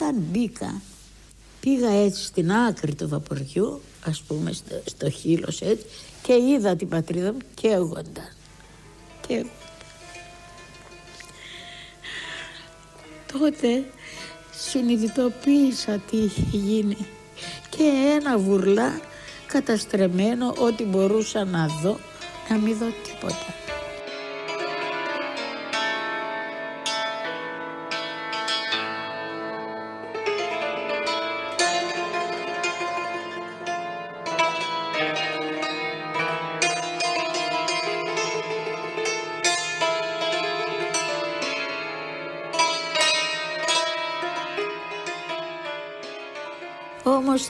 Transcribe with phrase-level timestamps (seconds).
[0.00, 0.80] όταν μπήκα
[1.60, 5.86] πήγα έτσι στην άκρη του βαποριού ας πούμε στο, στο χείλος έτσι
[6.22, 8.32] και είδα την πατρίδα μου και έγοντα.
[9.26, 9.44] Και
[13.32, 13.84] τότε
[14.52, 16.96] συνειδητοποίησα τι είχε γίνει
[17.70, 17.82] και
[18.20, 19.00] ένα βουρλά
[19.46, 21.98] καταστρεμμένο ό,τι μπορούσα να δω
[22.48, 23.59] να μην δω τίποτα.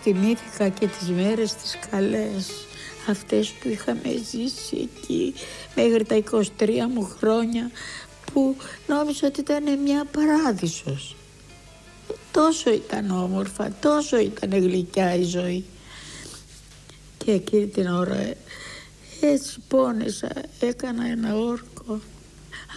[0.02, 2.50] Θυμήθηκα και τις μέρες τις καλές
[3.08, 5.34] αυτές που είχαμε ζήσει εκεί
[5.74, 6.22] μέχρι τα
[6.58, 7.70] 23 μου χρόνια
[8.32, 11.16] που νόμιζα ότι ήταν μια παράδεισος.
[12.32, 15.64] Τόσο ήταν όμορφα, τόσο ήταν γλυκιά η ζωή.
[17.24, 18.34] Και εκείνη την ώρα
[19.20, 20.28] έτσι πόνεσα,
[20.60, 22.00] έκανα ένα όρκο.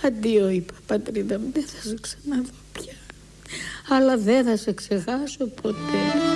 [0.06, 2.94] Αντίο είπα πατρίδα μου, δεν θα σε ξαναδώ πια.
[3.90, 6.33] Αλλά δεν θα σε ξεχάσω ποτέ.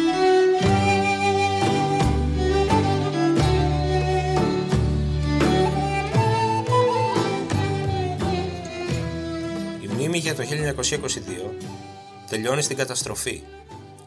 [10.38, 10.50] Το 1922
[12.30, 13.44] τελειώνει στην καταστροφή.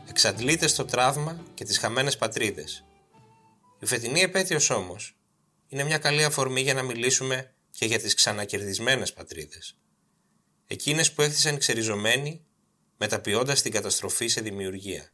[0.09, 2.85] Εξαντλείται στο τραύμα και τις χαμένες πατρίδες.
[3.79, 5.17] Η φετινή επέτειος όμως
[5.69, 9.77] είναι μια καλή αφορμή για να μιλήσουμε και για τις ξανακερδισμένες πατρίδες.
[10.67, 12.45] Εκείνες που έχθησαν ξεριζωμένοι
[12.97, 15.11] μεταποιώντας την καταστροφή σε δημιουργία.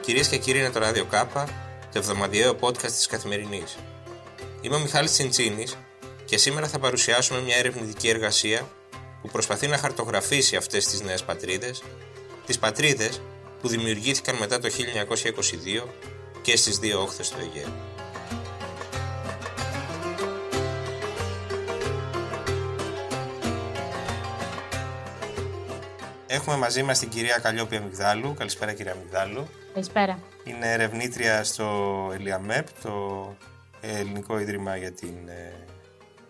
[0.00, 1.63] Κυρίες και κύριοι, είναι το Ράδιο Κάπα
[1.94, 3.76] το εβδομαδιαίο podcast της Καθημερινής.
[4.60, 5.76] Είμαι ο Μιχάλης Τσιντσίνης
[6.24, 8.68] και σήμερα θα παρουσιάσουμε μια ερευνητική εργασία
[9.22, 11.82] που προσπαθεί να χαρτογραφήσει αυτές τις νέες πατρίδες,
[12.46, 13.20] τις πατρίδες
[13.60, 15.88] που δημιουργήθηκαν μετά το 1922
[16.42, 17.72] και στις δύο όχθες του Αιγαίου.
[26.34, 28.34] Έχουμε μαζί μας την κυρία Καλλιόπη Αμυγδάλου.
[28.34, 29.48] Καλησπέρα κυρία Αμυγδάλου.
[29.72, 30.18] Καλησπέρα.
[30.44, 33.36] Είναι ερευνήτρια στο ΕΛΙΑΜΕΠ, το
[33.80, 35.64] Ελληνικό Ίδρυμα για την ε,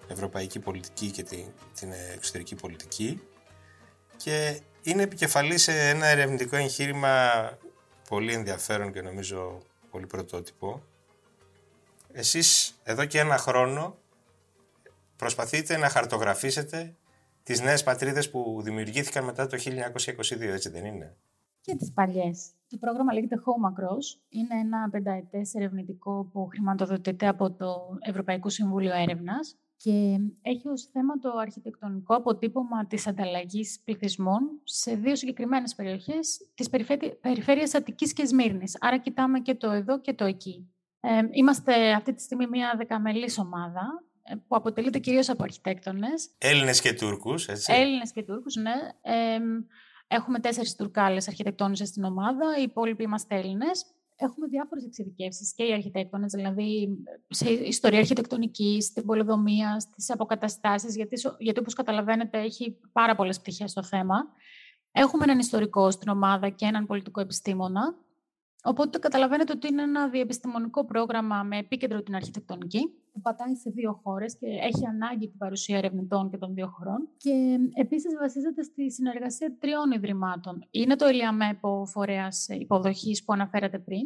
[0.08, 3.22] Ευρωπαϊκή Πολιτική και την Εξωτερική Πολιτική
[4.16, 7.30] και είναι επικεφαλής σε ένα ερευνητικό εγχείρημα
[8.08, 10.82] πολύ ενδιαφέρον και νομίζω πολύ πρωτότυπο.
[12.12, 13.96] Εσείς εδώ και ένα χρόνο
[15.16, 16.94] προσπαθείτε να χαρτογραφήσετε
[17.44, 21.16] τις νέες πατρίδες που δημιουργήθηκαν μετά το 1922, έτσι δεν είναι;
[21.60, 22.50] Και τις παλιές.
[22.68, 24.20] Το πρόγραμμα λέγεται Home Across.
[24.28, 31.18] Είναι ένα πενταετές ερευνητικό που χρηματοδοτείται από το Ευρωπαϊκό Συμβούλιο Έρευνας και έχει ως θέμα
[31.18, 36.70] το αρχιτεκτονικό αποτύπωμα της ανταλλαγής πληθυσμών σε δύο συγκεκριμένες περιοχές της
[37.20, 38.76] περιφέρειας Αττικής και Σμύρνης.
[38.80, 40.68] Άρα κοιτάμε και το εδώ και το εκεί.
[41.00, 46.30] Ε, είμαστε αυτή τη στιγμή μια δεκαμελής ομάδα ε, που αποτελείται κυρίως από αρχιτέκτονες.
[46.38, 47.72] Έλληνες και Τούρκους, έτσι.
[47.72, 48.74] Έλληνες και Τούρκους, ναι.
[49.00, 49.38] Ε,
[50.08, 53.86] Έχουμε τέσσερις Τουρκάλες αρχιτεκτόνισε στην ομάδα, οι υπόλοιποι είμαστε Έλληνες.
[54.16, 56.88] Έχουμε διάφορες εξειδικεύσεις και οι αρχιτέκτονες, δηλαδή
[57.28, 63.70] σε ιστορία αρχιτεκτονικής, στην πολυδομία, στις αποκαταστάσεις, γιατί, γιατί όπως καταλαβαίνετε έχει πάρα πολλές πτυχές
[63.70, 64.16] στο θέμα.
[64.92, 67.94] Έχουμε έναν ιστορικό στην ομάδα και έναν πολιτικό επιστήμονα.
[68.62, 74.00] Οπότε καταλαβαίνετε ότι είναι ένα διεπιστημονικό πρόγραμμα με επίκεντρο την αρχιτεκτονική που πατάει σε δύο
[74.02, 77.08] χώρες και έχει ανάγκη την παρουσία ερευνητών και των δύο χωρών.
[77.16, 80.66] Και επίσης βασίζεται στη συνεργασία τριών ιδρυμάτων.
[80.70, 84.02] Είναι το ΕΛΙΑΜΕΠ, ο φορέας υποδοχής που αναφέρατε πριν,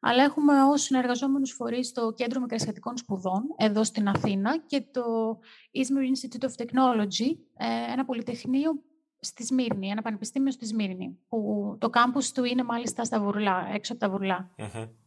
[0.00, 5.02] αλλά έχουμε ως συνεργαζόμενους φορείς το Κέντρο Μικρασιατικών Σπουδών εδώ στην Αθήνα και το
[5.72, 8.70] Izmir Institute of Technology, ε, ένα πολυτεχνείο
[9.20, 13.92] στη Σμύρνη, ένα πανεπιστήμιο στη Σμύρνη, που το κάμπους του είναι μάλιστα στα Βουρλά, έξω
[13.92, 14.50] από τα βουρλα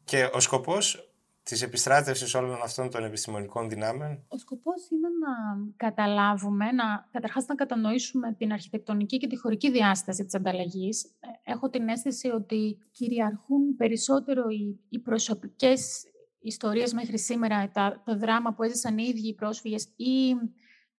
[0.03, 1.12] Και ο σκοπός
[1.53, 4.24] της επιστράτευσης όλων αυτών των επιστημονικών δυνάμεων.
[4.28, 5.34] Ο σκοπός είναι να
[5.76, 11.03] καταλάβουμε, να, καταρχάς να κατανοήσουμε την αρχιτεκτονική και τη χωρική διάσταση της ανταλλαγής.
[11.03, 16.03] Ε, έχω την αίσθηση ότι κυριαρχούν περισσότερο οι, οι προσωπικές
[16.40, 20.35] ιστορίες μέχρι σήμερα, τα, το δράμα που έζησαν οι ίδιοι οι πρόσφυγες ή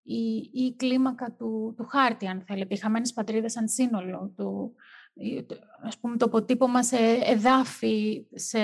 [0.03, 4.75] η, η κλίμακα του, του χάρτη, αν θέλετε, οι χαμένες πατρίδες σαν σύνολο, του,
[5.83, 8.59] ας πούμε, το αποτύπωμα σε εδάφη, σε,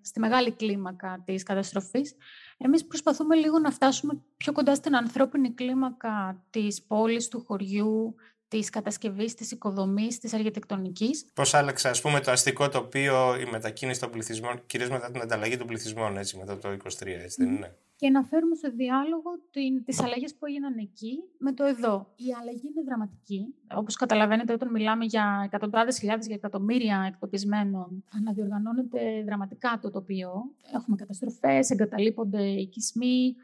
[0.00, 2.14] στη μεγάλη κλίμακα της καταστροφής.
[2.58, 8.14] Εμείς προσπαθούμε λίγο να φτάσουμε πιο κοντά στην ανθρώπινη κλίμακα της πόλης, του χωριού,
[8.48, 11.26] της κατασκευής, της οικοδομής, της αρχιτεκτονικής.
[11.34, 15.56] Πώς άλλαξε, ας πούμε, το αστικό τοπίο, η μετακίνηση των πληθυσμών, κυρίως μετά την ανταλλαγή
[15.56, 19.84] των πληθυσμών, έτσι, μετά το 23, έτσι δεν είναι; Και να φέρουμε στο διάλογο την,
[19.84, 22.12] τις αλλαγές που έγιναν εκεί με το εδώ.
[22.16, 23.54] Η αλλαγή είναι δραματική.
[23.74, 30.32] Όπως καταλαβαίνετε, όταν μιλάμε για εκατοντάδες χιλιάδες, για εκατομμύρια εκτοπισμένων, αναδιοργανώνεται δραματικά το τοπίο.
[30.74, 33.34] Έχουμε καταστροφές, εγκαταλείπονται οικισμοί,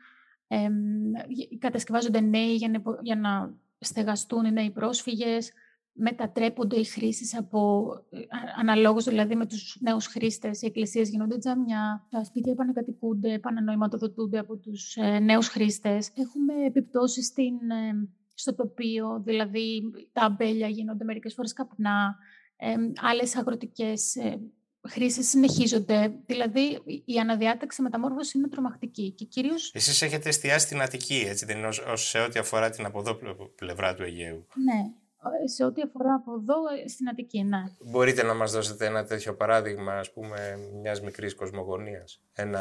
[0.49, 0.69] ε,
[1.59, 5.53] κατασκευάζονται νέοι για να, για να στεγαστούν οι νέοι πρόσφυγες,
[6.01, 8.19] μετατρέπονται οι χρήσεις από, ε,
[8.59, 14.57] αναλόγως δηλαδή με τους νέους χρήστες, οι εκκλησίες γίνονται τζαμιά, τα σπίτια επανακατοικούνται, επανανοηματοδοτούνται από
[14.57, 16.11] τους ε, νέους χρήστες.
[16.15, 19.83] Έχουμε επιπτώσεις στην, ε, στο τοπίο, δηλαδή
[20.13, 22.17] τα αμπέλια γίνονται μερικές φορές καπνά,
[22.57, 24.41] ε, άλλες αγροτικές ε,
[24.89, 26.15] χρήσεις συνεχίζονται.
[26.27, 29.11] Δηλαδή, η αναδιάταξη μεταμόρφωση είναι τρομακτική.
[29.11, 29.71] Και κυρίως...
[29.75, 33.03] Εσείς έχετε εστιάσει στην Αττική, έτσι δεν είναι, ως, σε ό,τι αφορά την από
[33.57, 34.47] πλευρά του Αιγαίου.
[34.65, 34.93] Ναι,
[35.45, 37.63] σε ό,τι αφορά από εδώ ε, στην Αττική, ναι.
[37.91, 42.23] Μπορείτε να μας δώσετε ένα τέτοιο παράδειγμα, ας πούμε, μιας μικρής κοσμογονίας.
[42.33, 42.61] Ένα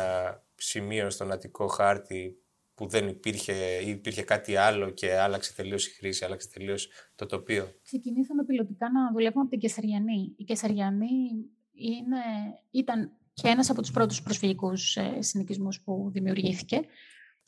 [0.55, 2.43] σημείο στον Αττικό χάρτη
[2.75, 3.53] που δεν υπήρχε
[3.85, 7.71] ή υπήρχε κάτι άλλο και άλλαξε τελείως η χρήση, άλλαξε τελείως το τοπίο.
[7.83, 10.33] Ξεκινήσαμε πιλωτικά να δουλεύουμε από την Κεσαριανή.
[10.37, 11.05] Η Κεσαριανή
[11.71, 12.19] είναι,
[12.71, 16.81] ήταν και ένας από τους πρώτους προσφυγικούς ε, συνοικισμούς που δημιουργήθηκε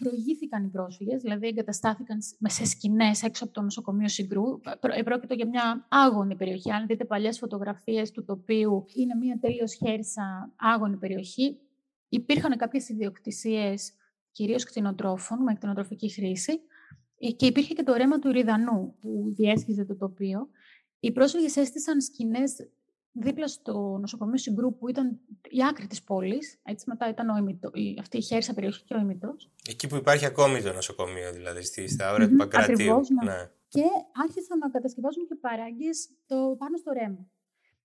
[0.04, 4.60] προηγήθηκαν οι πρόσφυγες, δηλαδή εγκαταστάθηκαν σε σκηνές έξω από το νοσοκομείο Συγκρού.
[5.06, 6.72] Πρόκειται για μια άγωνη περιοχή.
[6.72, 11.60] Αν δείτε παλιές φωτογραφίες του τοπίου, είναι μια τελείως χέρσα άγωνη περιοχή.
[12.10, 13.94] Υπήρχαν κάποιες ιδιοκτησίες,
[14.32, 16.60] κυρίως κτηνοτρόφων, με κτηνοτροφική χρήση.
[17.36, 20.50] Και υπήρχε και το ρέμα του Ριδανού που διέσχιζε το τοπίο.
[21.00, 22.70] Οι πρόσφυγες έστησαν σκηνές
[23.12, 25.20] δίπλα στο νοσοκομείο Συγκρού που ήταν
[25.50, 28.94] η άκρη της πόλης, έτσι μετά ήταν ο ημιτο, η, αυτή η χέρσα περιοχή και
[28.94, 29.52] ο ημιτός.
[29.70, 32.74] Εκεί που υπάρχει ακόμη το νοσοκομείο, δηλαδή στη, στα ωρια του Παγκρατίου.
[32.74, 33.32] Ακριβώς, ναι.
[33.32, 33.50] ναι.
[33.68, 33.84] Και
[34.24, 37.28] άρχισαν να κατασκευάζουν και παράγκες το, πάνω στο ρέμα.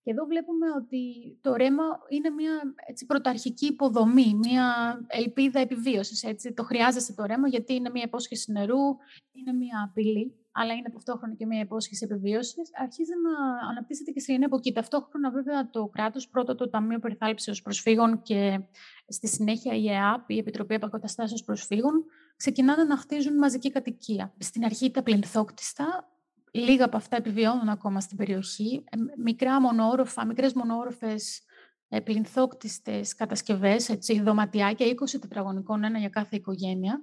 [0.02, 1.02] Και εδώ βλέπουμε ότι
[1.40, 6.22] το ρέμα είναι μια έτσι, πρωταρχική υποδομή, μια ελπίδα επιβίωσης.
[6.22, 6.52] Έτσι.
[6.52, 8.96] Το χρειάζεσαι το ρέμα γιατί είναι μια υπόσχεση νερού,
[9.32, 14.44] είναι μια απειλή αλλά είναι ταυτόχρονα και μια υπόσχεση επιβίωσης, αρχίζει να αναπτύσσεται και στην
[14.44, 14.72] από εκεί.
[14.72, 18.60] Ταυτόχρονα, βέβαια, το κράτος, πρώτο το Ταμείο Περιθάλψεω Προσφύγων και
[19.08, 22.04] στη συνέχεια η ΕΑΠ, η Επιτροπή Επακοταστάσεω Προσφύγων,
[22.36, 24.34] ξεκινάνε να χτίζουν μαζική κατοικία.
[24.38, 26.08] Στην αρχή τα πληνθόκτιστα,
[26.50, 28.84] λίγα από αυτά επιβιώνουν ακόμα στην περιοχή.
[28.90, 31.42] Ε, μικρά μονόροφα, μικρές μονόροφες
[31.88, 37.00] ε, πληνθόκτιστες κατασκευές, έτσι, δωματιάκια, 20 τετραγωνικών, ένα για κάθε οικογένεια,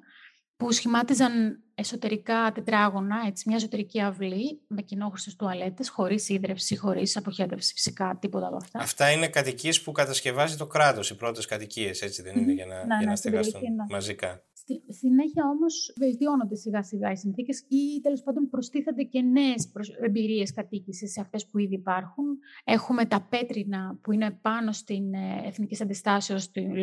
[0.64, 7.74] που σχημάτιζαν εσωτερικά τετράγωνα, έτσι, μια εσωτερική αυλή με κοινόχρηστες τουαλέτες, χωρίς ίδρυυση, χωρίς αποχέτευση
[7.74, 8.80] φυσικά, τίποτα από αυτά.
[8.80, 12.86] Αυτά είναι κατοικίες που κατασκευάζει το κράτος, οι πρώτες κατοικίες, έτσι δεν είναι, για να,
[12.86, 13.86] να, για να στεγαστούν ναι.
[13.90, 14.44] μαζικά.
[14.64, 19.72] Στη συνέχεια όμως βελτιώνονται σιγά σιγά οι συνθήκες ή τέλος πάντων προστίθενται και νέες
[20.02, 22.26] εμπειρίες κατοίκησης σε αυτές που ήδη υπάρχουν.
[22.64, 26.74] Έχουμε τα πέτρινα που είναι πάνω στην ε, Εθνικής Αντιστάσεως, την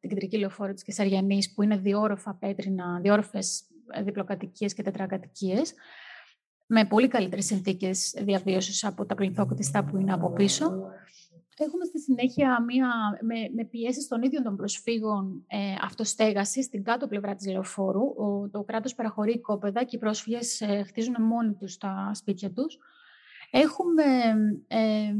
[0.00, 3.62] κεντρική λεωφόρο της Κεσαριανής, που είναι διόροφα πέτρινα, διόροφες
[4.04, 5.74] διπλοκατοικίες και τετρακατοικίες,
[6.66, 10.90] με πολύ καλύτερες συνθήκες διαβίωσης από τα πληθόκοτιστα που είναι από πίσω.
[11.60, 17.06] Έχουμε στη συνέχεια μία, με, με πιέσεις των ίδιων των προσφύγων ε, αυτοστέγασης στην κάτω
[17.06, 18.02] πλευρά της λεωφόρου.
[18.02, 22.78] Ο, το κράτος παραχωρεί οικόπεδα και οι πρόσφυγες ε, χτίζουν μόνοι τους τα σπίτια τους.
[23.50, 24.04] Έχουμε,
[24.66, 25.14] ε,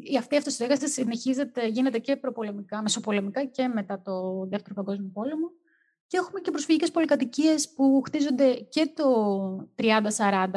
[0.00, 5.50] η αυτή η αυτοστέγαση συνεχίζεται, γίνεται και προπολεμικά, μεσοπολεμικά και μετά το Δεύτερο Παγκόσμιο Πόλεμο.
[6.12, 9.06] Και έχουμε και προσφυγικές πολυκατοικίες που χτίζονται και το
[9.76, 9.84] 30-40,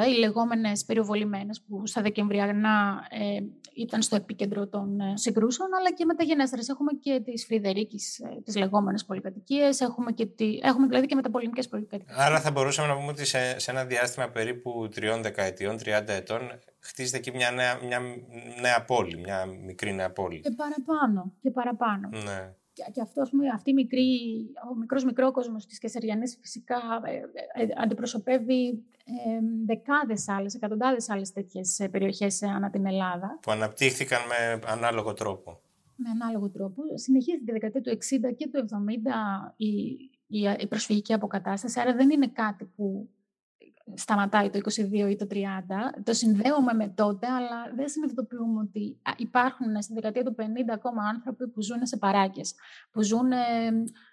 [0.08, 3.38] οι λεγόμενες περιοβολημένες που στα Δεκεμβριανά ε,
[3.74, 6.70] ήταν στο επίκεντρο των ε, συγκρούσεων, αλλά και μεταγενέστερες.
[6.70, 11.68] Έχουμε και τις Φρυδερίκης, ε, τις λεγόμενες πολυκατοικίες, έχουμε, και τη, έχουμε δηλαδή και μεταπολεμικές
[11.68, 12.18] πολυκατοικίες.
[12.18, 16.40] Άρα θα μπορούσαμε να πούμε ότι σε, σε ένα διάστημα περίπου τριών δεκαετιών, 30 ετών,
[16.80, 18.00] χτίζεται εκεί μια νέα, μια
[18.62, 20.40] νέα πόλη, μια μικρή νέα πόλη.
[20.40, 22.10] Και παραπάνω, και παραπάνω.
[22.12, 22.54] Ναι
[22.94, 23.22] και αυτό,
[23.53, 24.10] αυτή η μικρή,
[24.72, 31.79] ο μικρός μικρόκοσμος της Κεσαριανής φυσικά ε, ε, αντιπροσωπεύει ε, δεκάδες άλλες, εκατοντάδες άλλες τέτοιες
[31.79, 33.39] ε, περιοχές ανά την Ελλάδα.
[33.41, 35.60] Που αναπτύχθηκαν με ανάλογο τρόπο.
[35.96, 36.84] Με ανάλογο τρόπο.
[36.94, 39.67] Συνεχίζει τη δεκαετία του 60 και του 70 η,
[40.27, 43.10] η, η προσφυγική αποκατάσταση, άρα δεν είναι κάτι που
[43.94, 45.36] σταματάει το 22 ή το 30.
[46.04, 50.42] Το συνδέουμε με τότε, αλλά δεν συνειδητοποιούμε ότι υπάρχουν στη δεκαετία του 50
[50.74, 52.54] ακόμα άνθρωποι που ζουν σε παράκες,
[52.92, 53.32] που ζουν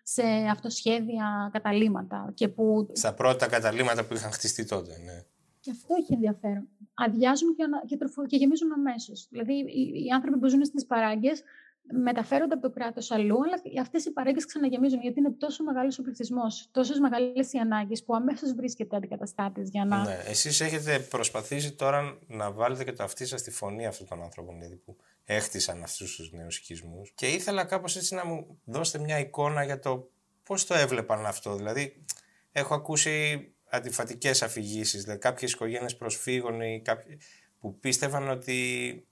[0.02, 2.30] σε αυτοσχέδια καταλήματα.
[2.34, 2.90] Και που...
[2.92, 5.24] Στα πρώτα καταλήματα που είχαν χτιστεί τότε, ναι.
[5.60, 6.68] Και αυτό έχει ενδιαφέρον.
[6.94, 9.26] Αδειάζουν και, και, και γεμίζουν αμέσως.
[9.30, 11.42] Δηλαδή, οι, οι άνθρωποι που ζουν στις παράγκες
[11.82, 16.02] μεταφέρονται από το κράτος αλλού, αλλά αυτές οι παρέγγε ξαναγεμίζουν γιατί είναι τόσο μεγάλος ο
[16.02, 20.04] πληθυσμός, τόσο μεγάλες οι ανάγκες που αμέσως βρίσκεται αντικαταστάτης για να.
[20.04, 20.18] Ναι.
[20.26, 24.56] Εσείς έχετε προσπαθήσει τώρα να βάλετε και το αυτί σας στη φωνή αυτών των άνθρωπων
[24.56, 27.12] δηλαδή, που έχτισαν αυτούς τους νέους οικισμούς.
[27.14, 30.10] Και ήθελα κάπως έτσι να μου δώσετε μια εικόνα για το
[30.42, 31.56] πώς το έβλεπαν αυτό.
[31.56, 32.04] Δηλαδή,
[32.52, 35.02] έχω ακούσει αντιφατικές αφηγήσεις.
[35.02, 37.18] Δηλαδή, κάποιες οικογένειες προσφύγων ή κάποιοι
[37.58, 39.06] που πίστευαν ότι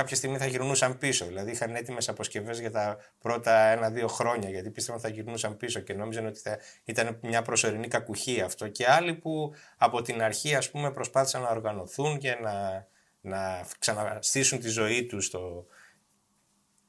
[0.00, 1.26] κάποια στιγμή θα γυρνούσαν πίσω.
[1.26, 5.80] Δηλαδή είχαν έτοιμες αποσκευές για τα πρώτα ένα-δύο χρόνια, γιατί πίστευαν ότι θα γυρνούσαν πίσω
[5.80, 8.68] και νόμιζαν ότι θα ήταν μια προσωρινή κακουχία αυτό.
[8.68, 12.86] Και άλλοι που από την αρχή ας πούμε, προσπάθησαν να οργανωθούν και να,
[13.20, 15.26] να ξαναστήσουν τη ζωή τους.
[15.26, 15.66] Στο...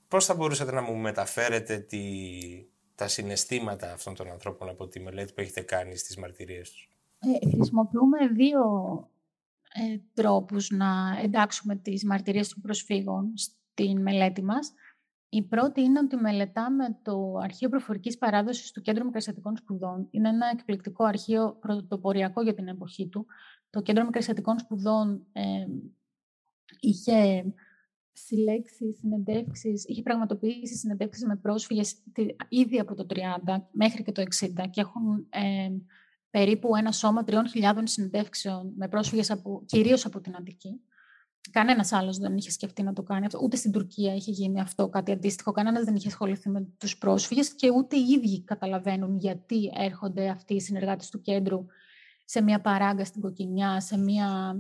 [0.07, 2.01] Πώς θα μπορούσατε να μου μεταφέρετε τη,
[2.95, 6.89] τα συναισθήματα αυτών των ανθρώπων από τη μελέτη που έχετε κάνει στις μαρτυρίες τους;
[7.19, 8.61] Ε, χρησιμοποιούμε δύο
[9.73, 14.73] ε, τρόπους να εντάξουμε τις μαρτυρίες των προσφύγων στην μελέτη μας.
[15.29, 20.07] Η πρώτη είναι ότι μελετάμε το Αρχείο Προφορικής Παράδοσης του Κέντρου Μικρασιατικών Σπουδών.
[20.11, 23.25] Είναι ένα εκπληκτικό αρχείο πρωτοποριακό για την εποχή του.
[23.69, 25.65] Το Κέντρο Μικρασιατικών Σπουδών ε,
[26.79, 27.45] είχε
[28.13, 32.03] συλλέξεις συνεντεύξεις, είχε πραγματοποιήσει συνεντεύξεις με πρόσφυγες
[32.49, 34.25] ήδη από το 30 μέχρι και το 60
[34.69, 35.69] και έχουν ε,
[36.31, 37.37] περίπου ένα σώμα 3.000
[37.83, 40.81] συνεντεύξεων με πρόσφυγες από, κυρίως από την Αττική.
[41.51, 43.39] Κανένας άλλος δεν είχε σκεφτεί να το κάνει αυτό.
[43.43, 45.51] Ούτε στην Τουρκία είχε γίνει αυτό κάτι αντίστοιχο.
[45.51, 50.53] Κανένας δεν είχε ασχοληθεί με τους πρόσφυγες και ούτε οι ίδιοι καταλαβαίνουν γιατί έρχονται αυτοί
[50.53, 51.65] οι συνεργάτες του κέντρου
[52.25, 54.55] σε μια παράγκα στην Κοκκινιά, σε, μια,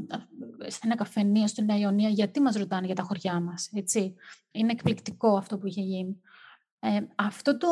[0.67, 4.15] σε ένα καφενείο στην Νέα Ιωνία, γιατί μας ρωτάνε για τα χωριά μας, έτσι.
[4.51, 6.21] Είναι εκπληκτικό αυτό που είχε γίνει.
[6.79, 7.67] Ε, αυτό, το,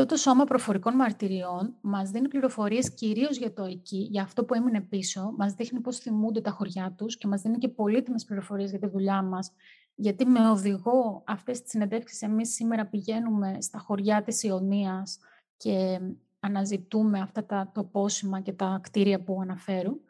[0.00, 4.54] αυτό το σώμα προφορικών μαρτυριών μας δίνει πληροφορίες κυρίως για το εκεί, για αυτό που
[4.54, 8.70] έμεινε πίσω, μας δείχνει πώς θυμούνται τα χωριά τους και μας δίνει και πολύτιμες πληροφορίες
[8.70, 9.52] για τη δουλειά μας,
[9.94, 15.18] γιατί με οδηγό αυτές τις συνεντεύξεις εμείς σήμερα πηγαίνουμε στα χωριά της Ιωνίας
[15.56, 16.00] και
[16.40, 20.00] αναζητούμε αυτά τα τοπόσιμα και τα κτίρια που αναφέρουν.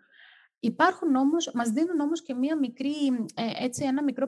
[0.61, 2.95] Υπάρχουν όμως, μας δίνουν όμως και μία μικρή,
[3.35, 4.27] ε, έτσι, ένα μικρό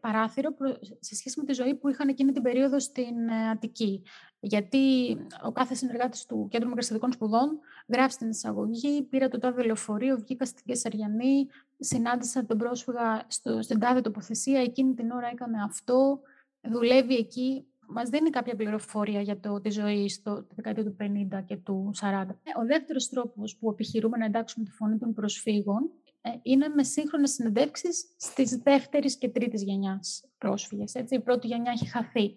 [0.00, 0.54] παράθυρο
[0.98, 4.02] σε σχέση με τη ζωή που είχαν εκείνη την περίοδο στην ε, Αττική.
[4.40, 7.58] Γιατί ο κάθε συνεργάτης του Κέντρου Μικρασιατικών Σπουδών
[7.88, 11.46] γράφει στην εισαγωγή, πήρα το τάδε λεωφορείο, βγήκα στην Κεσαριανή,
[11.78, 16.20] συνάντησα τον πρόσφυγα στο, στην τάδε τοποθεσία, εκείνη την ώρα έκανε αυτό,
[16.60, 21.56] δουλεύει εκεί μας δίνει κάποια πληροφορία για το, τη ζωή στο δεκαετία του 50 και
[21.56, 22.24] του 40.
[22.28, 26.82] Ε, ο δεύτερος τρόπος που επιχειρούμε να εντάξουμε τη φωνή των προσφύγων ε, είναι με
[26.84, 30.94] σύγχρονες συνεντεύξεις στις δεύτερης και τρίτης γενιάς πρόσφυγες.
[30.94, 31.14] Έτσι.
[31.14, 32.34] Η πρώτη γενιά έχει χαθεί.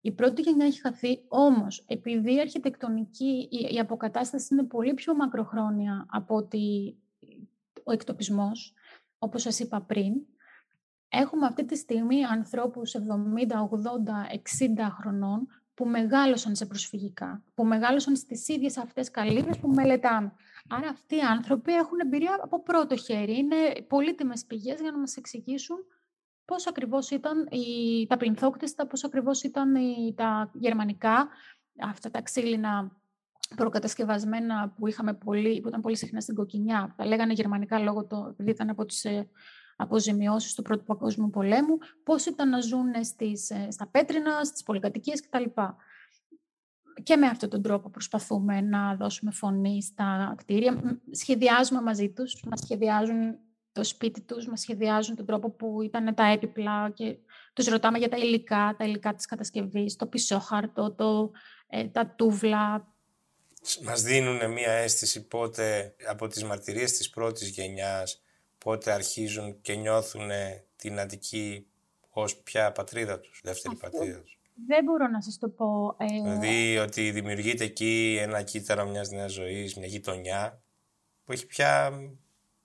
[0.00, 5.14] Η πρώτη γενιά έχει χαθεί, όμως επειδή η αρχιτεκτονική, η, η αποκατάσταση είναι πολύ πιο
[5.14, 6.96] μακροχρόνια από ότι
[7.84, 8.74] ο εκτοπισμός,
[9.18, 10.14] όπως σας είπα πριν,
[11.12, 18.16] Έχουμε αυτή τη στιγμή ανθρώπους 70, 80, 60 χρονών που μεγάλωσαν σε προσφυγικά, που μεγάλωσαν
[18.16, 20.32] στις ίδιες αυτές καλύβες που μελετάμε.
[20.68, 23.36] Άρα αυτοί οι άνθρωποι έχουν εμπειρία από πρώτο χέρι.
[23.38, 23.56] Είναι
[23.88, 25.76] πολύτιμες πηγές για να μας εξηγήσουν
[26.44, 31.28] πώς ακριβώς ήταν οι, τα πληνθόκτιστα, πώς ακριβώς ήταν οι, τα γερμανικά,
[31.80, 33.00] αυτά τα ξύλινα
[33.56, 36.94] προκατασκευασμένα που, είχαμε πολύ, που ήταν πολύ συχνά στην κοκκινιά.
[36.96, 39.28] Τα λέγανε γερμανικά λόγω το, επειδή ήταν από τις ε,
[39.80, 45.20] αποζημιώσεις του Πρώτου Παγκόσμιου Πολέμου, πώς ήταν να ζουν στις, ε, στα πέτρινα, στις πολυκατοικίες
[45.20, 45.44] κτλ.
[47.02, 51.00] Και με αυτόν τον τρόπο προσπαθούμε να δώσουμε φωνή στα κτίρια.
[51.10, 53.38] Σχεδιάζουμε μαζί τους, μας σχεδιάζουν
[53.72, 57.16] το σπίτι τους, μας σχεδιάζουν τον τρόπο που ήταν τα έπιπλα και
[57.52, 61.30] τους ρωτάμε για τα υλικά, τα υλικά της κατασκευής, το πισόχαρτο, το,
[61.66, 62.88] ε, τα τούβλα.
[63.82, 68.22] Μας δίνουν μια αίσθηση πότε από τις μαρτυρίες της πρώτης γενιάς
[68.64, 70.30] πότε αρχίζουν και νιώθουν
[70.76, 71.66] την Αττική
[72.10, 74.38] ως πια πατρίδα τους, δεύτερη πατρίδα τους.
[74.66, 75.96] Δεν μπορώ να σας το πω.
[75.98, 76.06] Ε...
[76.06, 80.62] Δηλαδή ότι δημιουργείται εκεί ένα κύτταρο μιας νέας ζωής, μια γειτονιά
[81.24, 81.92] που έχει πια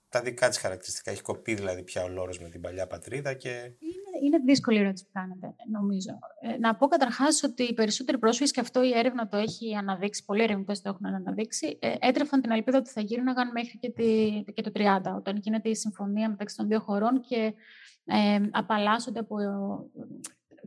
[0.08, 1.10] τα δικά της χαρακτηριστικά.
[1.10, 3.50] Έχει κοπεί δηλαδή πια ο λόρος με την παλιά πατρίδα και...
[3.50, 6.18] Είναι, είναι δύσκολη η ερώτηση που κάνετε, νομίζω.
[6.40, 10.24] Ε, να πω καταρχάς ότι οι περισσότεροι πρόσφυγες, και αυτό η έρευνα το έχει αναδείξει,
[10.24, 14.42] πολλοί ερευνητές το έχουν αναδείξει, ε, έτρεφαν την ελπίδα ότι θα γύρναγαν μέχρι και, τη,
[14.52, 17.54] και το 30, όταν γίνεται η συμφωνία μεταξύ των δύο χωρών και
[18.04, 19.36] ε, απαλλάσσονται από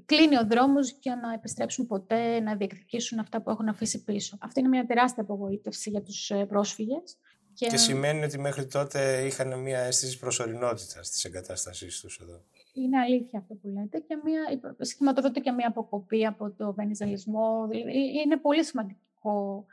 [0.06, 4.38] κλείνει ο δρόμος για να επιστρέψουν ποτέ, να διεκδικήσουν αυτά που έχουν αφήσει πίσω.
[4.42, 7.18] Αυτή είναι μια τεράστια απογοήτευση για τους ε, πρόσφυγες.
[7.54, 7.68] Και...
[7.68, 12.44] και σημαίνει ότι μέχρι τότε είχαν μια αίσθηση προσωρινότητας της εγκατάστασής τους εδώ.
[12.74, 14.42] Είναι αλήθεια αυτό που λέτε και μια,
[14.80, 17.68] σχηματοδοτεί και μια αποκοπή από το βενιζελισμό.
[18.24, 19.66] Είναι πολύ σημαντικό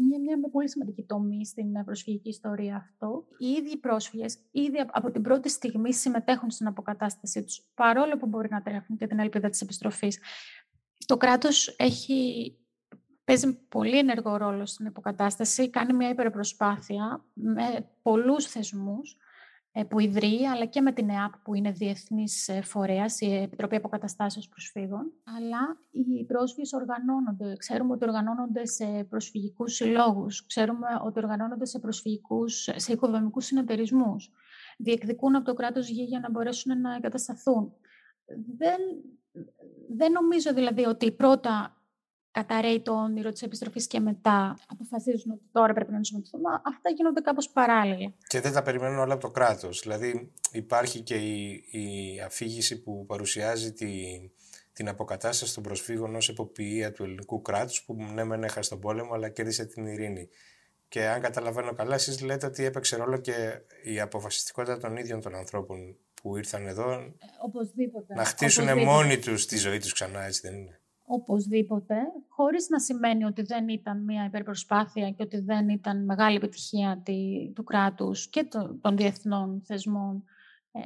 [0.00, 3.24] μια, μια πολύ σημαντική τομή στην προσφυγική ιστορία αυτό.
[3.38, 8.48] Οι ίδιοι πρόσφυγες ήδη από την πρώτη στιγμή συμμετέχουν στην αποκατάστασή τους, παρόλο που μπορεί
[8.50, 10.20] να τρέχουν και την ελπίδα της επιστροφής.
[11.06, 12.58] Το κράτος έχει
[13.24, 19.23] παίζει πολύ ενεργό ρόλο στην υποκατάσταση, κάνει μια υπερπροσπάθεια με πολλούς θεσμούς ε,
[19.82, 24.48] που ιδρύει, αλλά και με την ΕΑΠ που είναι διεθνής ε, φορέας, η Επιτροπή Αποκαταστάσεως
[24.48, 25.12] Προσφύγων.
[25.36, 27.56] Αλλά οι πρόσφυγες οργανώνονται.
[27.56, 34.30] Ξέρουμε ότι οργανώνονται σε προσφυγικούς συλλόγους, ξέρουμε ότι οργανώνονται σε, προσφυγικούς, σε οικοδομικούς συνεταιρισμούς.
[34.78, 37.72] Διεκδικούν από το κράτος γη για να μπορέσουν να εγκατασταθούν.
[38.56, 38.80] Δεν,
[39.96, 41.83] δεν νομίζω δηλαδή ότι πρώτα
[42.34, 46.50] καταραίει το όνειρο της επιστροφής και μετά αποφασίζουν ότι τώρα πρέπει να ενσωματωθούμε.
[46.52, 48.12] Αυτά γίνονται κάπως παράλληλα.
[48.26, 49.80] Και δεν τα περιμένουν όλα από το κράτος.
[49.80, 53.88] Δηλαδή, υπάρχει και η, η αφήγηση που παρουσιάζει τη,
[54.72, 59.14] την αποκατάσταση των προσφύγων ως εποποιία του ελληνικού κράτους, που ναι, μεν έχασε τον πόλεμο,
[59.14, 60.28] αλλά κέρδισε την ειρήνη.
[60.88, 65.34] Και αν καταλαβαίνω καλά, εσείς λέτε ότι έπαιξε ρόλο και η αποφασιστικότητα των ίδιων των
[65.34, 66.92] ανθρώπων που ήρθαν εδώ.
[66.92, 67.14] Ε,
[68.14, 71.94] να χτίσουν μόνοι τους τη ζωή τους ξανά, έτσι δεν είναι; Οπωσδήποτε,
[72.28, 77.02] χωρίς να σημαίνει ότι δεν ήταν μια υπερπροσπάθεια και ότι δεν ήταν μεγάλη επιτυχία
[77.54, 78.48] του κράτους και
[78.80, 80.24] των διεθνών θεσμών.
[80.72, 80.80] Ε,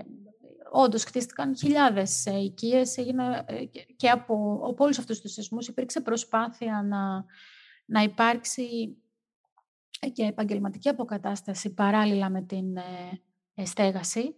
[0.70, 3.04] όντως χτίστηκαν χιλιάδες ε, οικίες ε,
[3.96, 7.24] και από, από όλους αυτούς τους θεσμούς υπήρξε προσπάθεια να,
[7.84, 8.96] να υπάρξει
[10.12, 12.76] και επαγγελματική αποκατάσταση παράλληλα με την
[13.54, 14.34] ε, στέγαση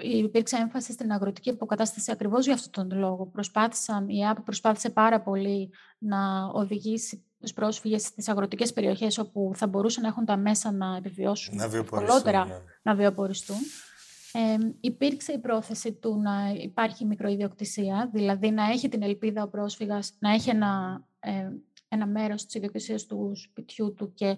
[0.00, 3.26] υπήρξε έμφαση στην αγροτική αποκατάσταση ακριβώς για αυτόν τον λόγο.
[3.26, 9.66] Προσπάθησαν, η ΕΑΠ προσπάθησε πάρα πολύ να οδηγήσει τους πρόσφυγες στις αγροτικές περιοχές όπου θα
[9.66, 12.32] μπορούσαν να έχουν τα μέσα να επιβιώσουν, να βιοποριστούν.
[12.32, 12.60] Ναι.
[12.82, 13.56] να βιοποριστούν.
[14.32, 20.14] Ε, υπήρξε η πρόθεση του να υπάρχει μικροϊδιοκτησία, δηλαδή να έχει την ελπίδα ο πρόσφυγας
[20.18, 21.48] να έχει ένα, ε,
[21.88, 24.36] ένα μέρος της ιδιοκτησίας του σπιτιού του και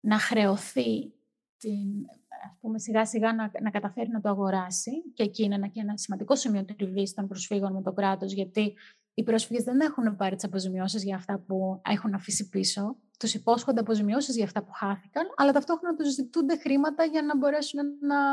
[0.00, 1.12] να χρεωθεί
[1.58, 2.06] την
[2.44, 5.80] ας πούμε, σιγά σιγά να, να καταφέρει να το αγοράσει και εκεί είναι ένα, και
[5.80, 8.74] ένα σημαντικό σημείο τριβής των προσφύγων με το κράτος, γιατί
[9.14, 12.96] οι πρόσφυγες δεν έχουν πάρει τις αποζημιώσεις για αυτά που έχουν αφήσει πίσω.
[13.18, 17.80] Τους υπόσχονται αποζημιώσεις για αυτά που χάθηκαν, αλλά ταυτόχρονα τους ζητούνται χρήματα για να μπορέσουν
[18.00, 18.28] να.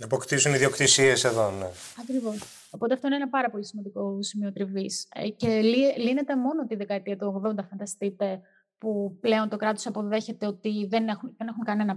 [0.00, 1.66] Να αποκτήσουν ιδιοκτησίες εδώ, ναι.
[2.00, 2.42] Ακριβώς.
[2.70, 5.08] Οπότε αυτό είναι ένα πάρα πολύ σημαντικό σημείο τριβής.
[5.14, 5.60] Ε, και
[5.96, 8.40] λύνεται μόνο τη δεκαετία του 80, φανταστείτε,
[8.82, 11.96] που πλέον το κράτος αποδέχεται ότι δεν έχουν, δεν έχουν κανένα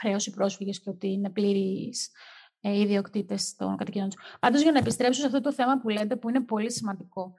[0.00, 2.10] χρέος οι πρόσφυγες και ότι είναι πλήρεις
[2.60, 4.38] ε, ιδιοκτήτες των κατοικιών τους.
[4.40, 7.34] Πάντως, για να επιστρέψω σε αυτό το θέμα που λέτε, που είναι πολύ σημαντικό.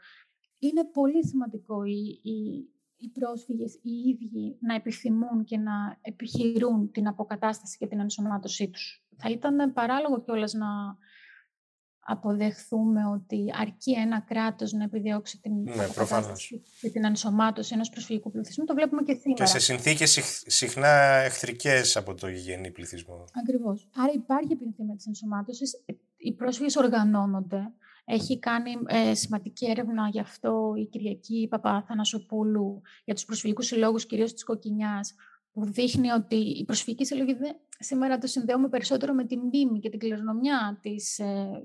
[0.60, 7.08] Είναι πολύ σημαντικό οι, οι, οι πρόσφυγες οι ίδιοι να επιθυμούν και να επιχειρούν την
[7.08, 9.06] αποκατάσταση και την ενσωμάτωσή τους.
[9.18, 10.68] Θα ήταν παράλογο κιόλας να
[12.12, 15.88] αποδεχθούμε ότι αρκεί ένα κράτος να επιδιώξει την ναι,
[16.82, 19.44] και την ενσωμάτωση ενός προσφυγικού πληθυσμού, το βλέπουμε και σήμερα.
[19.44, 20.88] Και σε συνθήκες συχνά
[21.24, 23.26] εχθρικές από το γηγενή πληθυσμό.
[23.34, 23.90] Ακριβώς.
[23.96, 25.84] Άρα υπάρχει επιθυμία της ενσωμάτωσης.
[26.18, 27.72] Οι πρόσφυγες οργανώνονται.
[28.06, 34.34] Έχει κάνει ε, σημαντική έρευνα γι' αυτό η Κυριακή Παπαθανασοπούλου για τους προσφυγικούς συλλόγους, κυρίως
[34.34, 35.16] της Κοκκινιάς,
[35.52, 37.36] που δείχνει ότι η προσφυγική συλλογή
[37.80, 41.64] σήμερα το συνδέουμε περισσότερο με την μνήμη και την κληρονομιά της, ε,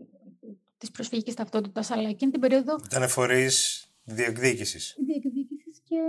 [0.78, 2.80] της προσφυγικής ταυτότητας, αλλά εκείνη την περίοδο...
[2.84, 4.96] Ήταν φορείς διεκδίκησης.
[5.06, 6.00] Διεκδίκησης και,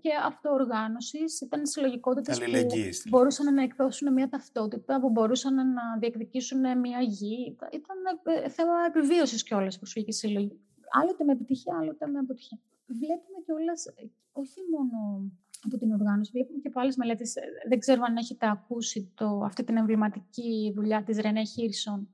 [0.00, 1.40] και αυτοοργάνωσης.
[1.40, 7.56] Ήταν συλλογικότητες που μπορούσαν να εκδώσουν μια ταυτότητα, που μπορούσαν να διεκδικήσουν μια γη.
[7.72, 10.60] Ήταν ε, θέμα επιβίωσης κιόλας η προσφυγική συλλογή.
[11.02, 12.58] Άλλοτε με επιτυχία, άλλοτε με αποτυχία.
[12.86, 13.84] Βλέπουμε κιόλας
[14.32, 15.30] όχι μόνο
[15.64, 16.30] από την οργάνωση.
[16.32, 17.34] Βλέπουμε και από άλλες μελέτες.
[17.68, 22.08] Δεν ξέρω αν έχετε ακούσει το, αυτή την εμβληματική δουλειά της Ρενέ Χίρσον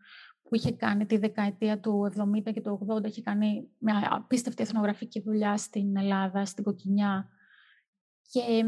[0.53, 3.07] που είχε κάνει τη δεκαετία του 70 και του 80.
[3.07, 7.29] Είχε κάνει μια απίστευτη εθνογραφική δουλειά στην Ελλάδα, στην Κοκκινιά.
[8.31, 8.65] Και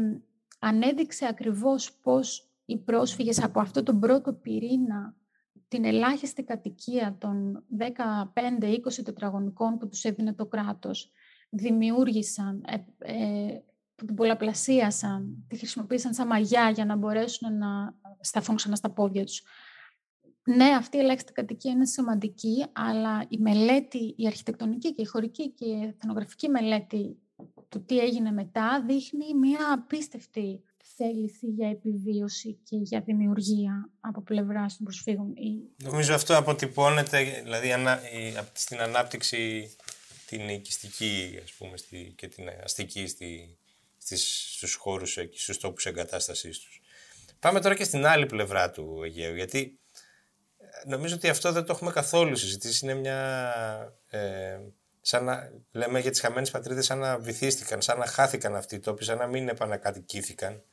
[0.59, 5.15] ανέδειξε ακριβώς πώς οι πρόσφυγες από αυτό τον πρώτο πυρήνα,
[5.67, 11.11] την ελάχιστη κατοικία των 15-20 τετραγωνικών που τους έδινε το κράτος,
[11.49, 13.59] δημιούργησαν ε, ε,
[13.95, 19.25] που την πολλαπλασίασαν, τη χρησιμοποίησαν σαν μαγιά για να μπορέσουν να σταθούν ξανά στα πόδια
[19.25, 19.43] τους.
[20.45, 25.49] Ναι, αυτή η ελάχιστη κατοικία είναι σημαντική, αλλά η μελέτη, η αρχιτεκτονική και η χωρική
[25.49, 27.17] και η εθνογραφική μελέτη
[27.69, 30.63] του τι έγινε μετά δείχνει μια απίστευτη
[30.95, 35.33] θέληση για επιβίωση και για δημιουργία από πλευράς των προσφύγων.
[35.83, 37.69] Νομίζω αυτό αποτυπώνεται δηλαδή,
[38.53, 39.69] στην ανάπτυξη
[40.25, 41.73] την οικιστική ας πούμε,
[42.15, 43.57] και την αστική στη,
[43.97, 46.81] στις, στους χώρους και στους τόπους εγκατάστασής τους.
[47.39, 49.84] Πάμε τώρα και στην άλλη πλευρά του Αιγαίου, γιατί ε,
[50.85, 52.85] νομίζω ότι αυτό δεν το έχουμε καθόλου συζητήσει.
[52.85, 53.41] Είναι μια...
[54.09, 54.59] Ε,
[55.01, 58.79] σαν να λέμε για τις χαμένες πατρίδες, σαν να βυθίστηκαν, σαν να χάθηκαν αυτοί οι
[58.79, 60.63] τόποι, σαν να μην επανακατοικήθηκαν.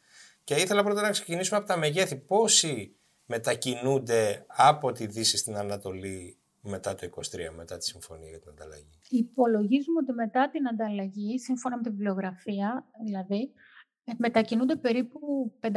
[0.44, 2.16] Και ήθελα πρώτα να ξεκινήσουμε από τα μεγέθη.
[2.16, 2.96] Πόσοι
[3.26, 7.20] μετακινούνται από τη Δύση στην Ανατολή μετά το 23,
[7.56, 12.86] μετά τη συμφωνία για την ανταλλαγή; Υπολογίζουμε ότι μετά την ανταλλαγή, σύμφωνα με την βιβλιογραφία,
[13.04, 13.71] δηλαδή, Ε,
[14.16, 15.70] μετακινούνται περίπου 500.000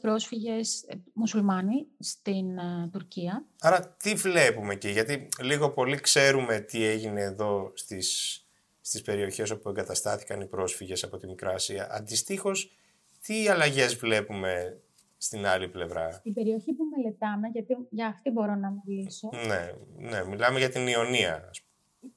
[0.00, 3.44] πρόσφυγες ε, μουσουλμάνοι στην ε, Τουρκία.
[3.60, 8.40] Άρα τι βλέπουμε εκεί, γιατί λίγο πολύ ξέρουμε τι έγινε εδώ στις,
[8.80, 11.88] στις περιοχές όπου εγκαταστάθηκαν οι πρόσφυγες από τη Μικρά Ασία.
[11.90, 12.76] Αντιστοίχως,
[13.22, 14.80] τι αλλαγές βλέπουμε
[15.16, 19.28] στην άλλη πλευρά; Στην περιοχή που μελετάμε, γιατί για αυτή μπορώ να μιλήσω.
[19.46, 19.72] Ναι,
[20.08, 21.50] ναι μιλάμε για την Ιωνία.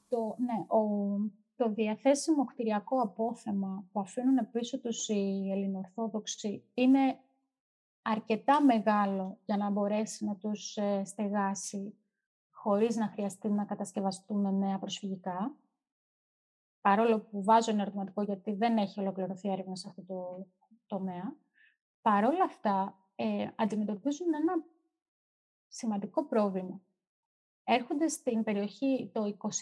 [0.10, 0.82] Το, ναι, ο,
[1.55, 7.19] το διαθέσιμο κτηριακό απόθεμα που αφήνουν πίσω τους οι Ελληνοορθόδοξοι είναι
[8.01, 11.97] αρκετά μεγάλο για να μπορέσει να τους ε, στεγάσει
[12.49, 15.55] χωρίς να χρειαστεί να κατασκευαστούν νέα προσφυγικά.
[16.81, 20.47] Παρόλο που βάζω ένα ερωτηματικό γιατί δεν έχει ολοκληρωθεί έρευνα σε αυτό το
[20.85, 21.35] τομέα.
[22.01, 24.53] Παρόλα αυτά, ε, αντιμετωπίζουν ένα
[25.67, 26.81] σημαντικό πρόβλημα.
[27.63, 29.53] Έρχονται στην περιοχή το 24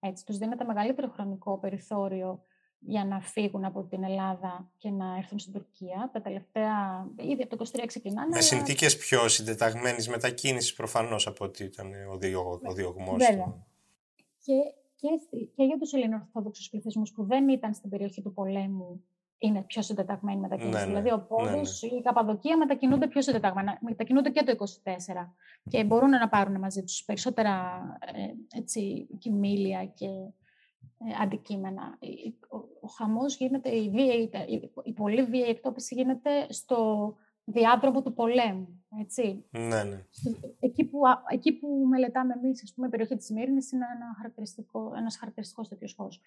[0.00, 2.44] έτσι, τους δίνεται μεγαλύτερο χρονικό περιθώριο
[2.78, 6.10] για να φύγουν από την Ελλάδα και να έρθουν στην Τουρκία.
[6.12, 8.34] Τα τελευταία, ήδη από το 23 ξεκινάνε.
[8.34, 13.64] Με συνθήκες πιο συντεταγμένης μετακίνησης προφανώς από ότι ήταν ο, διωγ, ο διωγμός του.
[14.44, 14.54] Και,
[14.96, 15.08] και,
[15.54, 19.04] και για τους Ελληνοορθόδοξους πληθυσμούς που δεν ήταν στην περιοχή του πολέμου
[19.42, 20.78] είναι πιο συντεταγμένοι μετακίνηση.
[20.78, 20.86] Ναι, ναι.
[20.86, 21.98] δηλαδή, ο Πόρο, ναι, ναι.
[21.98, 23.78] η Καπαδοκία μετακινούνται πιο συντεταγμένα.
[23.80, 25.28] Μετακινούνται και το 24
[25.68, 31.98] και μπορούν να πάρουν μαζί τους περισσότερα ε, έτσι, κοιμήλια και ε, αντικείμενα.
[32.48, 37.14] Ο, ο χαμός γίνεται, η, βία, η, η πολύ βία η εκτόπιση γίνεται στο
[37.50, 38.84] διάδρομο του πολέμου.
[39.00, 39.44] Έτσι.
[39.50, 40.04] Ναι, ναι.
[40.60, 40.98] Εκεί, που,
[41.32, 45.68] εκεί που μελετάμε εμείς, ας πούμε, η περιοχή της Μύρνη είναι ένα χαρακτηριστικό, ένας χαρακτηριστικός
[45.68, 46.20] τέτοιος χώρος.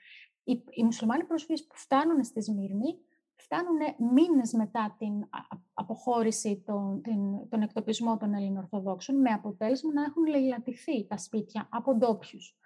[0.44, 2.98] Οι, οι μουσουλμάνοι πρόσφυγες που φτάνουν στη Σμύρνη
[3.36, 3.78] φτάνουν
[4.14, 5.30] μήνες μετά την
[5.74, 11.96] αποχώρηση, των, την, τον εκτοπισμό των Ελληνοορθοδόξων, με αποτέλεσμα να έχουν λαιλατηθεί τα σπίτια από
[11.96, 12.58] ντόπιους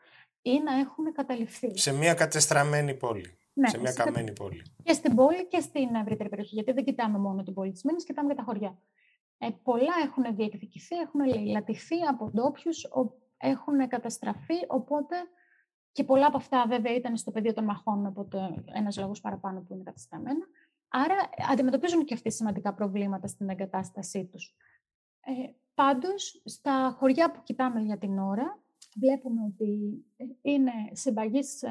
[0.41, 1.78] ή να έχουν καταληφθεί.
[1.78, 3.38] Σε μια κατεστραμμένη πόλη.
[3.58, 4.62] Ναι, σε μια καμένη πόλη.
[4.84, 6.54] Και στην πόλη και στην ευρύτερη περιοχή.
[6.54, 8.78] Γιατί δεν κοιτάμε μόνο την πόλη της Μήνης, κοιτάμε και τα χωριά.
[9.38, 12.88] Ε, πολλά έχουν διεκδικηθεί, έχουν λατηθεί από ντόπιους,
[13.38, 15.15] έχουν καταστραφεί, οπότε
[15.91, 19.74] και πολλά από αυτά βέβαια ήταν στο πεδίο των μαχών, οπότε ένας λόγος παραπάνω που
[19.74, 20.46] είναι καταστραμμένα.
[20.88, 21.15] Άρα
[21.52, 24.56] αντιμετωπίζουν και αυτοί σημαντικά προβλήματα στην εγκατάστασή τους.
[25.20, 25.32] Ε,
[25.74, 28.60] πάντως, στα χωριά που κοιτάμε για την ώρα,
[29.00, 30.04] βλέπουμε ότι
[30.42, 31.70] είναι συμπαγείς ε,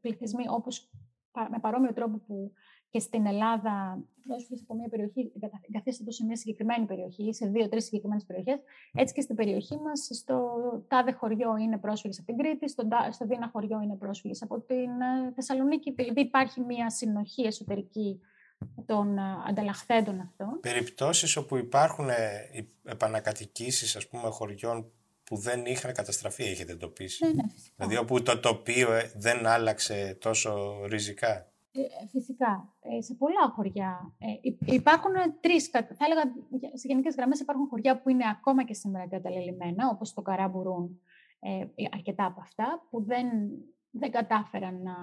[0.00, 0.90] πληθυσμοί όπως
[1.50, 2.52] με παρόμοιο τρόπο που
[2.90, 5.32] και στην Ελλάδα πρόσφυγε από μια περιοχή
[5.68, 8.58] εγκαθίστατο σε μια συγκεκριμένη περιοχή, σε δύο-τρεις συγκεκριμένες περιοχές.
[8.92, 10.38] Έτσι και στην περιοχή μας, στο
[10.88, 14.90] τάδε χωριό είναι πρόσφυγες από την Κρήτη, στο, στο δίνα χωριό είναι πρόσφυγες από την
[15.00, 15.92] ε, Θεσσαλονίκη.
[15.92, 18.20] Δηλαδή υπάρχει μια συνοχή εσωτερική
[18.86, 20.60] των ε, ανταλλαχθέντων αυτών.
[20.60, 22.14] Περιπτώσεις όπου υπάρχουν ε,
[22.84, 24.92] επανακατοικήσεις, ας πούμε, χωριών
[25.28, 27.24] που δεν είχαν καταστραφεί, έχετε εντοπίσει.
[27.24, 27.42] Ναι, ναι,
[27.76, 31.52] Δηλαδή όπου το τοπίο δεν άλλαξε τόσο ριζικά.
[31.70, 32.74] Ε, φυσικά.
[32.80, 34.14] Ε, σε πολλά χωριά.
[34.18, 35.68] Ε, υπάρχουν τρεις.
[35.68, 36.22] Θα έλεγα,
[36.72, 41.00] σε γενικές γραμμές υπάρχουν χωριά που είναι ακόμα και σήμερα εγκαταλελειμμένα, όπως το Καράμπουρουν,
[41.40, 43.26] ε, αρκετά από αυτά, που δεν,
[43.90, 44.94] δεν κατάφεραν να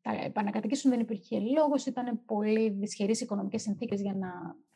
[0.00, 0.90] τα επανακατοικήσουν.
[0.90, 4.28] Δεν υπήρχε λόγος, ήταν πολύ δυσχερείς οικονομικές συνθήκες για να.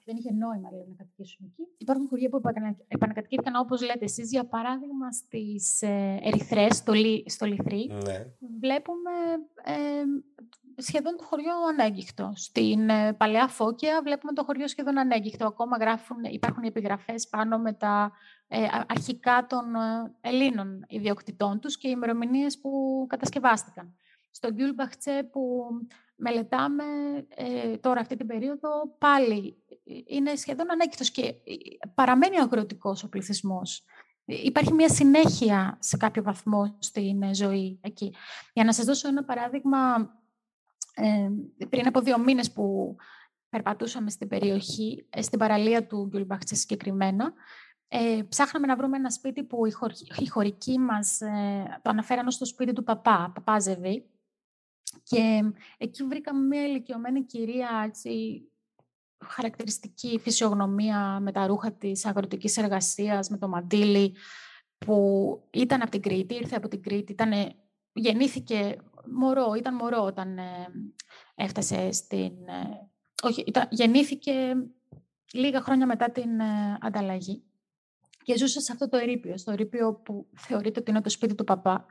[0.08, 1.62] Δεν είχε νόημα δηλαδή, να κατοικήσουν εκεί.
[1.78, 2.40] Υπάρχουν χωριά που
[2.88, 6.92] επανακατοικήθηκαν, όπως λέτε εσείς, για παράδειγμα στις ε, Ερυθρές, στο,
[7.24, 7.86] στο Λιθρή.
[8.04, 8.26] Ναι.
[8.60, 9.12] Βλέπουμε
[9.64, 10.04] ε,
[10.78, 12.32] σχεδόν το χωριό ανέγκυχτο.
[12.34, 15.46] Στην ε, Παλαιά Φώκια βλέπουμε το χωριό σχεδόν ανέγκυχτο.
[15.46, 18.12] Ακόμα γράφουν, υπάρχουν επιγραφές πάνω με τα
[18.48, 23.94] ε, αρχικά των ε, Ελλήνων ιδιοκτητών τους και οι ημερομηνίες που κατασκευάστηκαν.
[24.30, 25.64] Στο Γκιουλμπαχτσε που
[26.16, 26.84] μελετάμε
[27.80, 28.68] τώρα αυτή την περίοδο
[28.98, 29.56] πάλι
[30.06, 31.34] είναι σχεδόν ανέγκυχτος και
[31.94, 33.84] παραμένει αγροτικός ο πληθυσμός.
[34.24, 38.14] Υπάρχει μια συνέχεια σε κάποιο βαθμό στην ζωή εκεί.
[38.52, 40.10] Για να σας δώσω ένα παράδειγμα
[40.94, 41.28] ε,
[41.68, 42.96] πριν από δύο μήνες που
[43.48, 47.32] περπατούσαμε στην περιοχή, ε, στην παραλία του Γκουλμπαχτσε συγκεκριμένα,
[47.88, 52.30] ε, ψάχναμε να βρούμε ένα σπίτι που οι, χωρ, οι χωρικοί μας ε, το αναφέραν
[52.30, 54.10] στο σπίτι του παπά, παπάζεβη.
[55.02, 58.42] Και εκεί βρήκαμε μια ηλικιωμένη κυρία, έτσι,
[59.26, 64.14] χαρακτηριστική φυσιογνωμία με τα ρούχα της αγροτικής εργασίας, με το μαντίλι,
[64.78, 67.54] που ήταν από την Κρήτη, ήρθε από την Κρήτη, ήτανε,
[67.92, 68.76] γεννήθηκε
[69.12, 70.66] μωρό, ήταν μωρό όταν ε,
[71.34, 72.32] έφτασε στην...
[72.48, 72.90] Ε,
[73.22, 74.32] όχι, ήταν, γεννήθηκε
[75.32, 77.42] λίγα χρόνια μετά την ε, ανταλλαγή
[78.22, 81.44] και ζούσε σε αυτό το ερείπιο, στο ερείπιο που θεωρείται ότι είναι το σπίτι του
[81.44, 81.86] παπά.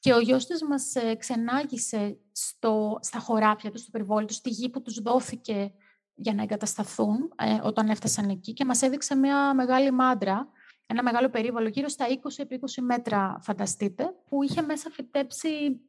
[0.00, 4.68] Και ο γιος της μας ξενάγησε στο, στα χωράφια του, στο περιβόλι του, στη γη
[4.68, 5.72] που τους δόθηκε
[6.14, 10.48] για να εγκατασταθούν όταν έφτασαν εκεί και μας έδειξε μια μεγάλη μάντρα,
[10.86, 15.80] ένα μεγάλο περίβολο, γύρω στα 20 επί 20 μέτρα φανταστείτε, που είχε μέσα φυτέψει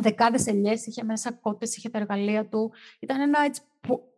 [0.00, 2.72] δεκάδες ελιές, είχε μέσα κότες, είχε τα εργαλεία του.
[2.98, 3.62] Ήταν ένα έτσι,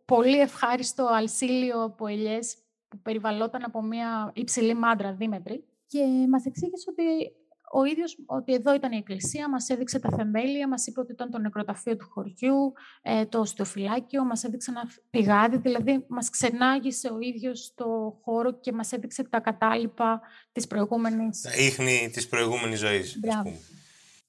[0.05, 5.65] πολύ ευχάριστο αλσίλιο από ελιές που περιβαλλόταν από μια υψηλή μάντρα δίμετρη.
[5.87, 5.99] Και
[6.29, 7.31] μας εξήγησε ότι
[7.71, 11.29] ο ίδιος ότι εδώ ήταν η εκκλησία, μας έδειξε τα θεμέλια, μας είπε ότι ήταν
[11.31, 17.19] το νεκροταφείο του χωριού, ε, το στεοφυλάκιο, μας έδειξε ένα πηγάδι, δηλαδή μας ξενάγησε ο
[17.19, 21.41] ίδιος στο χώρο και μας έδειξε τα κατάλοιπα της προηγούμενης.
[21.41, 23.19] Τα ίχνη της προηγούμενης ζωής.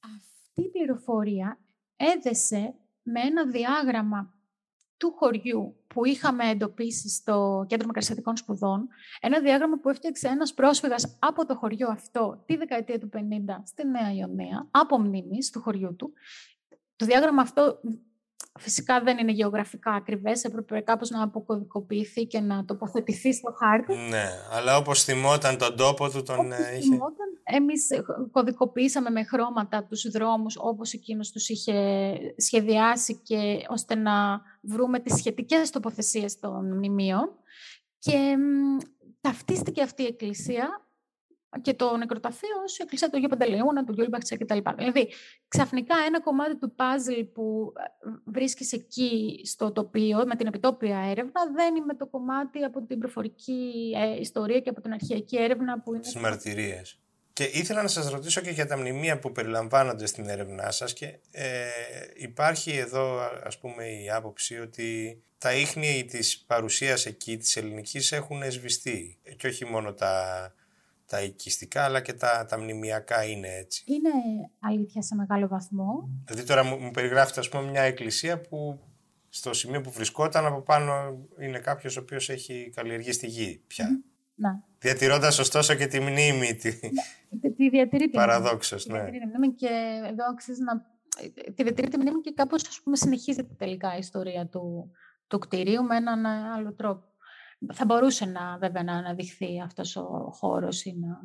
[0.00, 1.58] Αυτή η πληροφορία
[1.96, 4.34] έδεσε με ένα διάγραμμα
[5.02, 8.88] του χωριού που είχαμε εντοπίσει στο Κέντρο Μακαριστατικών Σπουδών,
[9.20, 13.18] ένα διάγραμμα που έφτιαξε ένας πρόσφυγας από το χωριό αυτό τη δεκαετία του 50
[13.64, 16.12] στη Νέα Ιωνία, από μνήμης του χωριού του.
[16.96, 17.80] Το διάγραμμα αυτό
[18.58, 23.94] Φυσικά δεν είναι γεωγραφικά ακριβές, έπρεπε κάπως να αποκωδικοποιηθεί και να τοποθετηθεί στο χάρτη.
[23.94, 26.80] Ναι, αλλά όπως θυμόταν τον τόπο του τον όπως είχε...
[26.80, 27.88] Θυμόταν, εμείς
[28.30, 35.14] κωδικοποιήσαμε με χρώματα τους δρόμους όπως εκείνος τους είχε σχεδιάσει και ώστε να βρούμε τις
[35.14, 37.30] σχετικές τοποθεσίες των μνημείων.
[37.98, 38.36] Και
[39.20, 40.86] ταυτίστηκε αυτή η εκκλησία
[41.60, 44.58] και το νεκροταφείο ως η εκκλησία του Αγίου Παντελεώνα, του Γκιόλμπαχτσα κτλ.
[44.76, 45.08] Δηλαδή,
[45.48, 47.82] ξαφνικά ένα κομμάτι του παζλ που ε,
[48.24, 52.98] βρίσκεις εκεί στο τοπίο, με την επιτόπια έρευνα, δεν είναι με το κομμάτι από την
[52.98, 56.02] προφορική ε, ιστορία και από την αρχαϊκή έρευνα που είναι.
[56.02, 57.01] Τις μαρτυρίες.
[57.32, 61.18] Και ήθελα να σας ρωτήσω και για τα μνημεία που περιλαμβάνονται στην έρευνά σας και
[61.30, 61.66] ε,
[62.14, 68.50] υπάρχει εδώ ας πούμε η άποψη ότι τα ίχνη της παρουσίας εκεί της ελληνικής έχουν
[68.50, 70.54] σβηστεί και όχι μόνο τα,
[71.06, 73.84] τα οικιστικά αλλά και τα, τα μνημιακά είναι έτσι.
[73.86, 74.10] Είναι
[74.60, 76.08] αλήθεια σε μεγάλο βαθμό.
[76.24, 78.80] Δηλαδή τώρα μου, μου περιγράφεται ας πούμε μια εκκλησία που
[79.28, 83.88] στο σημείο που βρισκόταν από πάνω είναι κάποιος ο οποίος έχει καλλιεργήσει τη γη πια.
[83.88, 84.10] Mm.
[84.34, 84.50] Ναι.
[84.82, 86.54] Διατηρώντας ωστόσο και τη μνήμη.
[86.54, 86.68] Τη,
[87.40, 87.50] ναι.
[87.50, 88.98] τη διατηρεί τη Παραδόξως, ναι.
[88.98, 89.68] Διατηρεί τη μνήμη και
[90.10, 90.90] εδώ αξίζει να.
[91.54, 94.90] Τη διατηρεί τη μνήμη και κάπως συνεχίζεται τελικά η ιστορία του,
[95.26, 97.04] του κτηρίου με έναν άλλο τρόπο.
[97.72, 101.20] Θα μπορούσε να, βέβαια, να αναδειχθεί αυτός ο χώρος ή να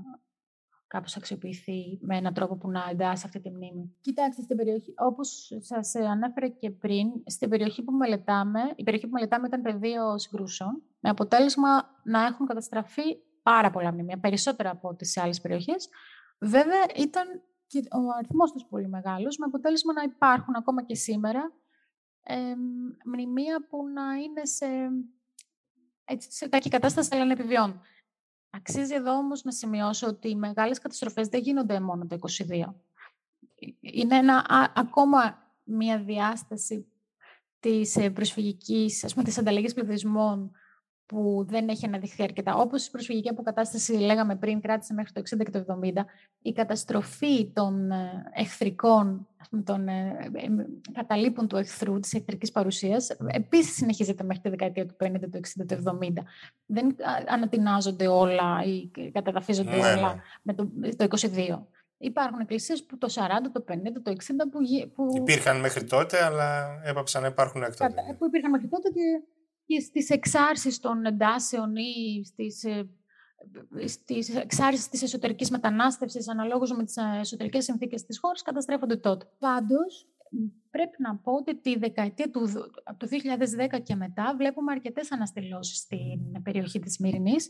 [0.87, 3.95] κάπως αξιοποιηθεί με έναν τρόπο που να εντάσσει αυτή τη μνήμη.
[4.01, 9.13] Κοιτάξτε, στην περιοχή, όπως σας ανέφερε και πριν, στην περιοχή που μελετάμε, η περιοχή που
[9.13, 11.69] μελετάμε ήταν πεδίο συγκρούσεων, με αποτέλεσμα
[12.03, 13.17] να έχουν καταστραφεί
[13.47, 15.89] πάρα πολλά μνημεία, περισσότερα από ό,τι σε άλλες περιοχές.
[16.39, 21.51] Βέβαια, ήταν και ο αριθμός τους πολύ μεγάλος, με αποτέλεσμα να υπάρχουν ακόμα και σήμερα
[22.23, 22.35] ε,
[23.05, 24.65] μνημεία που να είναι σε
[26.05, 27.81] έτσι, σε κακή κατάσταση, αλλά να επιβιώνουν.
[28.49, 32.17] Αξίζει εδώ όμως να σημειώσω ότι οι μεγάλες καταστροφές δεν γίνονται μόνο το
[32.49, 32.73] 22.
[33.79, 36.91] Είναι ένα, ακόμα μια διάσταση
[37.59, 40.51] της ε, προσφυγικής, ας πούμε, της ανταλλαγής πληθυσμών
[41.07, 42.55] που δεν έχει αναδειχθεί αρκετά.
[42.55, 45.91] Όπως η προσφυγική αποκατάσταση, λέγαμε πριν, κράτησε μέχρι το 60 και το 70,
[46.41, 49.27] η καταστροφή των ε, εχθρικών,
[49.63, 50.47] των ε, ε,
[50.93, 55.65] καταλήπων του εχθρού, της εχθρικής παρουσίας, επίσης συνεχίζεται μέχρι τη δεκαετία του 50, το 60,
[55.67, 56.09] το 70.
[56.65, 56.95] Δεν
[57.27, 60.21] ανατινάζονται όλα ή καταδαφίζονται ναι, όλα ναι.
[60.41, 61.59] με το, το 22.
[61.99, 63.19] Υπάρχουν εκκλησίες που το 40,
[63.51, 64.15] το 50, το 60
[64.51, 64.59] που...
[64.95, 65.11] που...
[65.15, 67.87] Υπήρχαν μέχρι τότε, αλλά έπαψαν να υπάρχουν εκτός.
[68.17, 69.21] Που υπήρχαν μέχρι τότε και
[69.67, 72.89] και στις εξάρσεις των εντάσεων ή στις, ε,
[73.85, 79.25] στις εξάρσεις της εσωτερικής μετανάστευσης αναλόγως με τις ε, εσωτερικές συνθήκες της χώρας καταστρέφονται τότε.
[79.39, 80.07] Πάντως,
[80.69, 82.41] πρέπει να πω ότι τη δεκαετία του,
[82.83, 87.49] από το 2010 και μετά βλέπουμε αρκετές αναστηλώσεις στην περιοχή της Μύρινης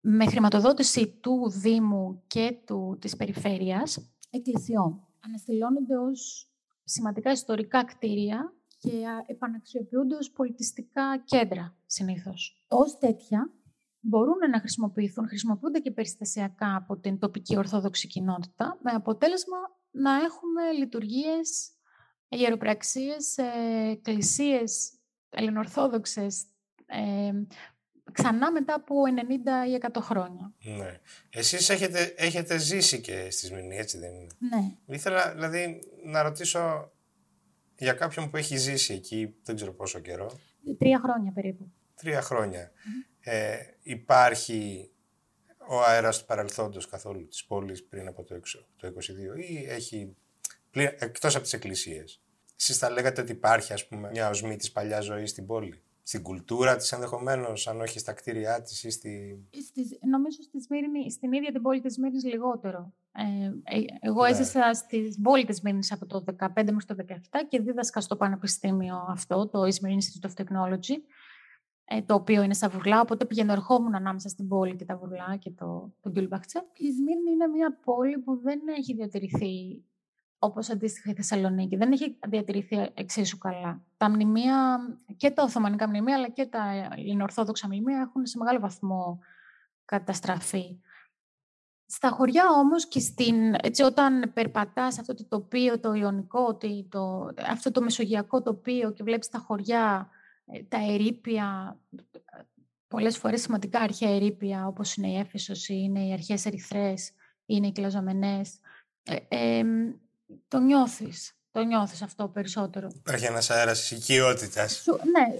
[0.00, 5.06] με χρηματοδότηση του Δήμου και του, της περιφέρειας εκκλησιών.
[5.20, 6.50] Αναστηλώνονται ως
[6.84, 12.64] σημαντικά ιστορικά κτίρια και επαναξιοποιούνται ως πολιτιστικά κέντρα συνήθως.
[12.68, 13.52] Ως τέτοια
[14.00, 19.56] μπορούν να χρησιμοποιηθούν, χρησιμοποιούνται και περιστασιακά από την τοπική ορθόδοξη κοινότητα, με αποτέλεσμα
[19.90, 21.70] να έχουμε λειτουργίες,
[22.28, 23.38] ιεροπραξίες,
[23.90, 24.92] εκκλησίες
[25.30, 26.44] ελληνορθόδοξες,
[26.86, 27.32] ε,
[28.12, 30.52] ξανά μετά από 90 ή 100 χρόνια.
[30.78, 31.00] Ναι.
[31.30, 34.94] Εσείς έχετε, έχετε ζήσει και στις Μηνύ, έτσι δεν είναι; Ναι.
[34.94, 36.92] Ήθελα δηλαδή να ρωτήσω
[37.82, 40.38] για κάποιον που έχει ζήσει εκεί, δεν ξέρω πόσο καιρό.
[40.78, 41.72] Τρία χρόνια περίπου.
[41.94, 42.22] Τρία
[43.20, 44.90] Ε, υπάρχει
[45.68, 48.40] ο αέρας του παρελθόντος καθόλου της πόλης πριν από το,
[48.76, 48.92] το 22
[49.50, 50.16] ή έχει,
[50.98, 52.22] εκτός από τις εκκλησίες.
[52.60, 56.22] Εσείς θα λέγατε ότι υπάρχει ας πούμε μια οσμή της παλιάς ζωής στην πόλη; Στην
[56.22, 59.44] κουλτούρα της ενδεχομένως, αν όχι στα κτίρια της ή στη...
[59.50, 62.92] Στις, νομίζω στη Σμύρνη, στην ίδια την πόλη της Σμύρνης λιγότερο.
[63.12, 63.22] Ε,
[63.76, 64.28] ε εγώ ναι.
[64.28, 67.14] έζησα στην πόλη της Σμύρνης από το 2015 μέχρι το 2017
[67.48, 70.96] και δίδασκα στο πανεπιστήμιο αυτό, το Izmir Institute of Technology,
[71.84, 75.36] ε, το οποίο είναι στα Βουρλά, οπότε πηγαίνω ερχόμουν ανάμεσα στην πόλη και τα Βουρλά
[75.36, 76.64] και το, το Γκιουλμπαχτσε.
[76.76, 79.84] Η Σμύρνη είναι μια πόλη που δεν έχει διατηρηθεί
[80.38, 81.76] όπως αντίστοιχα η Θεσσαλονίκη.
[81.76, 83.82] Δεν έχει διατηρηθεί εξίσου καλά.
[83.96, 84.78] Τα μνημεία,
[85.16, 89.18] και τα Οθωμανικά μνημεία, αλλά και τα Ελληνοορθόδοξα μνημεία έχουν σε μεγάλο βαθμό
[89.84, 90.80] καταστραφεί.
[91.94, 97.70] Στα χωριά όμως και στην, έτσι, όταν περπατάς αυτό το τοπίο, το ιονικό, το, αυτό
[97.70, 100.10] το μεσογειακό τοπίο και βλέπεις τα χωριά,
[100.46, 101.78] ε, τα ερήπια,
[102.88, 107.10] πολλές φορές σημαντικά αρχαία ερήπια, όπως είναι η Έφεσος, είναι οι αρχαίες Ερυθρές,
[107.46, 108.58] είναι οι κλαζομενές,
[109.28, 109.62] ε,
[110.48, 111.32] το νιώθεις.
[111.50, 114.84] Το νιώθεις αυτό περισσότερο; Υπάρχει ένας αέρας οικειότητας.
[114.86, 115.34] Ναι,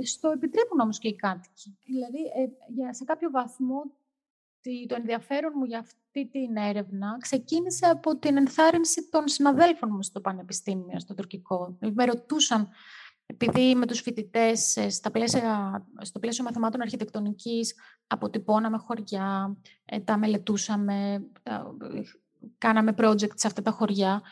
[0.00, 1.76] ε, στο επιτρέπουν όμως και οι κάτοικοι.
[1.84, 3.82] Δηλαδή, ε, για, σε κάποιο βαθμό
[4.86, 10.20] το ενδιαφέρον μου για αυτή την έρευνα ξεκίνησε από την ενθάρρυνση των συναδέλφων μου στο
[10.20, 11.78] Πανεπιστήμιο, στο τουρκικό.
[11.94, 12.68] Με ρωτούσαν,
[13.26, 17.74] επειδή με τους φοιτητές ε, στα πλαίσια, στο πλαίσιο μαθημάτων αρχιτεκτονικής
[18.06, 19.56] αποτυπώναμε χωριά,
[20.04, 21.26] τα μελετούσαμε,
[22.58, 24.22] κάναμε project σε αυτά τα χωριά,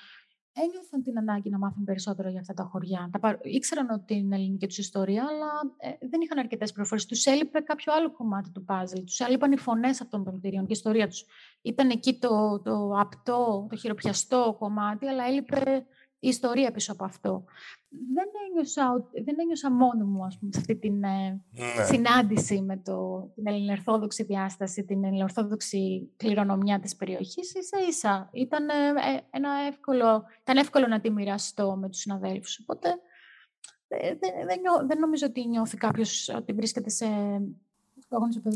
[0.52, 3.10] ένιωθαν την ανάγκη να μάθουν περισσότερο για αυτά τα χωριά.
[3.20, 7.06] Τα Ήξεραν ότι είναι ελληνική τους ιστορία, αλλά ε, δεν είχαν αρκετές πληροφορίες.
[7.06, 8.98] Τους έλειπε κάποιο άλλο κομμάτι του πάζλ.
[9.00, 11.24] Τους έλειπαν οι φωνές αυτών των κτηρίων και η ιστορία τους.
[11.62, 17.44] Ήταν εκεί το, το απτό, το χειροπιαστό κομμάτι, αλλά έλειπε η ιστορία πίσω από αυτό.
[17.88, 21.84] Δεν ένιωσα, δεν ένιωσα μόνο μου ας πούμε, σε αυτή την ε, ναι.
[21.84, 27.54] συνάντηση με το, την ελληνοορθόδοξη διάσταση, την ελληνοορθόδοξη κληρονομιά της περιοχής.
[27.54, 28.30] Ίσα ίσα.
[28.32, 32.58] Ήταν, ε, ε, ένα εύκολο, ήταν εύκολο να τη μοιραστώ με τους συναδέλφους.
[32.60, 32.88] Οπότε
[33.88, 37.06] δεν, δεν, δεν νομίζω ότι νιώθει κάποιος ότι βρίσκεται σε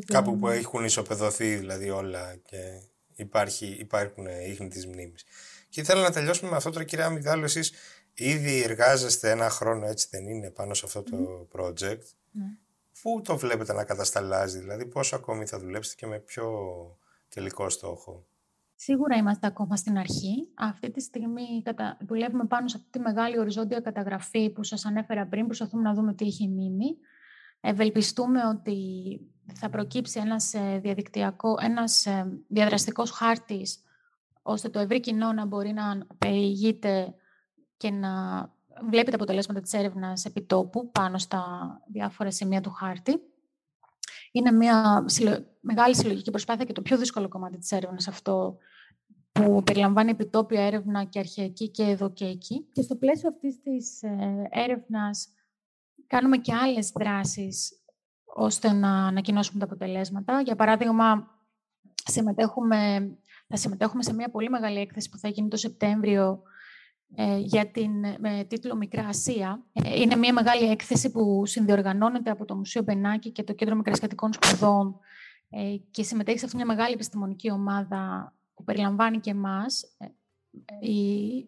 [0.06, 2.56] Κάπου που έχουν ισοπεδωθεί δηλαδή όλα και
[3.14, 5.24] υπάρχει, υπάρχουν ίχνη της μνήμης.
[5.74, 7.44] Και ήθελα να τελειώσουμε με αυτό τώρα, κυρία Αμυγδάλου.
[7.44, 7.72] Εσείς
[8.14, 12.02] ήδη εργάζεστε ένα χρόνο, έτσι δεν είναι, πάνω σε αυτό το project.
[12.30, 12.44] Ναι.
[13.02, 16.48] Πού το βλέπετε να κατασταλάζει, δηλαδή πόσο ακόμη θα δουλέψετε και με ποιο
[17.28, 18.26] τελικό στόχο;
[18.74, 20.48] Σίγουρα είμαστε ακόμα στην αρχή.
[20.54, 21.98] Αυτή τη στιγμή κατα...
[22.00, 25.44] δουλεύουμε πάνω σε αυτή τη μεγάλη οριζόντια καταγραφή που σας ανέφερα πριν.
[25.46, 26.96] Προσπαθούμε να δούμε τι έχει μείνει.
[27.60, 28.76] Ευελπιστούμε ότι
[29.54, 33.83] θα προκύψει ένας, ε, διαδικτυακό, ένας ε, διαδραστικός χάρτης
[34.46, 37.14] ώστε το ευρύ κοινό να μπορεί να περιηγείται
[37.76, 38.10] και να
[38.88, 41.42] βλέπει τα αποτελέσματα της έρευνας επιτόπου πάνω στα
[41.92, 43.20] διάφορα σημεία του χάρτη.
[44.32, 45.04] Είναι μια
[45.60, 48.58] μεγάλη συλλογική προσπάθεια και το πιο δύσκολο κομμάτι της έρευνας αυτό
[49.32, 52.68] που περιλαμβάνει επιτόπια έρευνα και αρχαϊκή και εδώ και εκεί.
[52.72, 55.28] Και στο πλαίσιο αυτής της ε, έρευνας
[56.06, 57.72] κάνουμε και άλλες δράσεις
[58.24, 60.40] ώστε να ανακοινώσουμε τα αποτελέσματα.
[60.40, 61.28] Για παράδειγμα,
[62.04, 63.10] συμμετέχουμε
[63.48, 66.42] θα συμμετέχουμε σε μια πολύ μεγάλη έκθεση που θα γίνει το Σεπτέμβριο
[67.14, 69.64] ε, για την, με τίτλο «Μικρά Ασία».
[69.72, 74.32] Ε, είναι μια μεγάλη έκθεση που συνδιοργανώνεται από το Μουσείο Μπενάκη και το Κέντρο Μικρασιατικών
[74.32, 74.98] Σπουδών
[75.50, 79.96] ε, και συμμετέχει σε αυτή μια μεγάλη επιστημονική ομάδα που περιλαμβάνει και εμάς,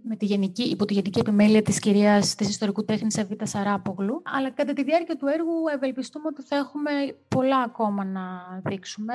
[0.02, 4.22] με τη γενική, υπό τη γενική επιμέλεια της κυρίας της ιστορικού τέχνης Εβίτα Σαράπογλου.
[4.24, 6.90] Αλλά κατά τη διάρκεια του έργου ευελπιστούμε ότι θα έχουμε
[7.28, 8.22] πολλά ακόμα να
[8.64, 9.14] δείξουμε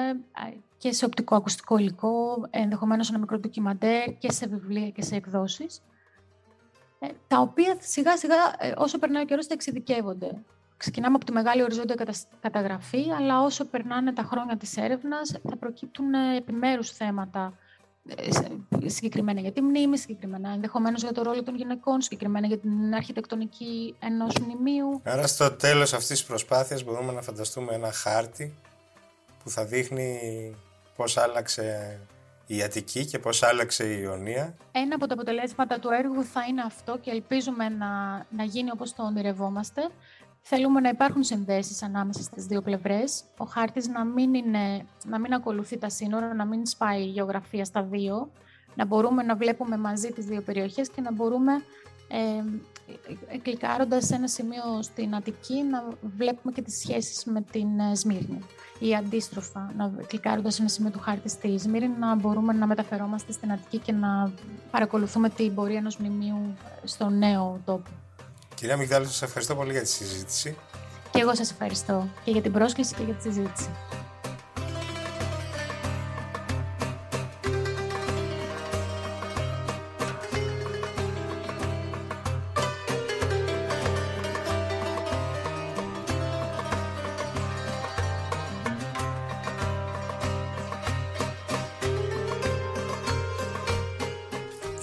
[0.77, 5.81] και σε οπτικό-ακουστικό υλικό, ενδεχομένως ένα μικρό ντοκιμαντέρ και σε βιβλία και σε εκδόσεις,
[6.99, 10.43] ε, τα οποία σιγά σιγά ε, όσο περνάει ο καιρός θα εξειδικεύονται.
[10.77, 11.95] Ξεκινάμε από τη μεγάλη οριζόντια
[12.39, 17.53] καταγραφή, αλλά όσο περνάνε τα χρόνια της έρευνας θα προκύπτουν ε, επιμέρους θέματα
[18.85, 23.95] συγκεκριμένα για τη μνήμη, συγκεκριμένα ενδεχομένως για το ρόλο των γυναικών, συγκεκριμένα για την αρχιτεκτονική
[23.99, 25.01] ενός μνημείου.
[25.03, 28.53] Άρα, στο τέλος αυτής της προσπάθειας, μπορούμε να φανταστούμε ένα χάρτη
[29.43, 30.19] που θα δείχνει
[30.95, 31.99] πώς άλλαξε
[32.47, 34.55] η Αττική και πώς άλλαξε η Ιωνία.
[34.71, 37.89] Ένα από τα αποτελέσματα του έργου θα είναι αυτό και ελπίζουμε να,
[38.29, 39.81] να γίνει όπως το ονειρευόμαστε.
[40.41, 43.23] Θέλουμε να υπάρχουν συνδέσεις ανάμεσα στις δύο πλευρές.
[43.37, 47.65] Ο χάρτης να μην, είναι, να μην ακολουθεί τα σύνορα, να μην σπάει η γεωγραφία
[47.65, 48.31] στα δύο,
[48.75, 51.51] να μπορούμε να βλέπουμε μαζί τις δύο περιοχές και να μπορούμε,
[52.07, 55.83] ε, κλικάροντας σε ένα σημείο στην Αττική, να
[56.17, 58.39] βλέπουμε και τις σχέσεις με την ε, Σμύρνη.
[58.79, 63.31] Ή αντίστροφα, να κλικάροντας σε ένα σημείο του χάρτη στη Σμύρνη, να μπορούμε να μεταφερόμαστε
[63.31, 64.31] στην Αττική και να
[64.71, 67.89] παρακολουθούμε την πορεία ενός μνημείου στο νέο τόπο.
[68.61, 70.57] Κυρία Μιγδάλη, σας ευχαριστώ πολύ για τη συζήτηση.
[71.11, 73.69] Και εγώ σας ευχαριστώ και για την πρόσκληση και για τη συζήτηση.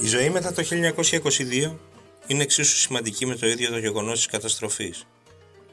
[0.00, 1.88] Η ζωή μετά το 1922
[2.28, 5.06] είναι εξίσου σημαντική με το ίδιο το γεγονός της καταστροφής.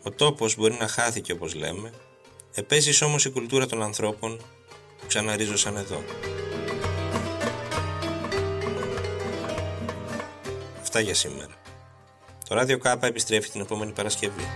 [0.03, 1.93] Ο τόπος μπορεί να χάθηκε όπως λέμε,
[2.53, 4.37] επέζησε όμως η κουλτούρα των ανθρώπων
[4.99, 6.03] που ξαναρίζωσαν εδώ.
[10.81, 11.53] Αυτά για σήμερα.
[12.47, 14.47] Το ράδιο Κάπα επιστρέφει την επόμενη Παρασκευή.